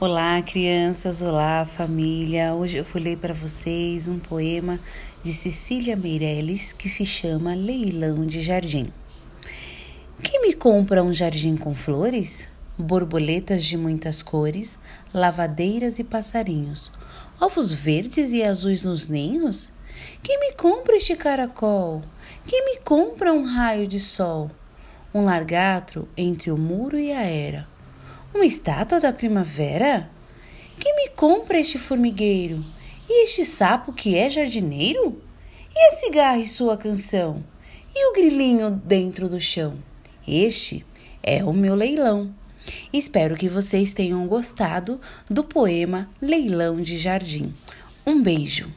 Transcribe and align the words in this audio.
Olá, 0.00 0.40
crianças, 0.42 1.22
olá, 1.22 1.66
família. 1.66 2.54
Hoje 2.54 2.76
eu 2.76 2.84
vou 2.84 3.02
ler 3.02 3.18
para 3.18 3.34
vocês 3.34 4.06
um 4.06 4.16
poema 4.16 4.78
de 5.24 5.32
Cecília 5.32 5.96
Meirelles 5.96 6.72
que 6.72 6.88
se 6.88 7.04
chama 7.04 7.52
Leilão 7.52 8.24
de 8.24 8.40
Jardim. 8.40 8.92
Quem 10.22 10.40
me 10.40 10.54
compra 10.54 11.02
um 11.02 11.12
jardim 11.12 11.56
com 11.56 11.74
flores? 11.74 12.48
Borboletas 12.78 13.64
de 13.64 13.76
muitas 13.76 14.22
cores, 14.22 14.78
lavadeiras 15.12 15.98
e 15.98 16.04
passarinhos, 16.04 16.92
ovos 17.40 17.72
verdes 17.72 18.30
e 18.30 18.44
azuis 18.44 18.84
nos 18.84 19.08
ninhos? 19.08 19.72
Quem 20.22 20.38
me 20.38 20.52
compra 20.52 20.94
este 20.94 21.16
caracol? 21.16 22.02
Quem 22.46 22.64
me 22.66 22.80
compra 22.82 23.32
um 23.32 23.42
raio 23.42 23.88
de 23.88 23.98
sol? 23.98 24.48
Um 25.12 25.24
largatro 25.24 26.08
entre 26.16 26.52
o 26.52 26.56
muro 26.56 26.96
e 26.96 27.10
a 27.10 27.22
era 27.22 27.77
uma 28.34 28.44
estátua 28.44 29.00
da 29.00 29.12
primavera? 29.12 30.10
Quem 30.78 30.94
me 30.96 31.08
compra 31.10 31.58
este 31.58 31.78
formigueiro? 31.78 32.64
E 33.08 33.24
este 33.24 33.44
sapo 33.44 33.92
que 33.92 34.16
é 34.16 34.28
jardineiro? 34.28 35.20
E 35.74 35.88
a 35.88 35.96
cigarra 35.96 36.38
e 36.38 36.46
sua 36.46 36.76
canção? 36.76 37.42
E 37.94 38.10
o 38.10 38.12
grilinho 38.12 38.70
dentro 38.70 39.28
do 39.28 39.40
chão? 39.40 39.78
Este 40.26 40.84
é 41.22 41.42
o 41.44 41.52
meu 41.52 41.74
leilão. 41.74 42.34
Espero 42.92 43.34
que 43.34 43.48
vocês 43.48 43.92
tenham 43.92 44.26
gostado 44.26 45.00
do 45.28 45.42
poema 45.42 46.08
Leilão 46.20 46.80
de 46.80 46.98
Jardim. 46.98 47.52
Um 48.06 48.22
beijo. 48.22 48.70